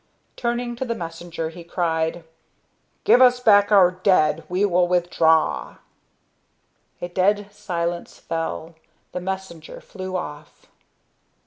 [0.35, 2.23] Turning to the messenger, he cried:
[3.03, 4.43] "Give us back our dead.
[4.49, 5.75] We will withdraw."
[6.99, 8.73] A dead silence fell.
[9.11, 10.65] The messenger flew off.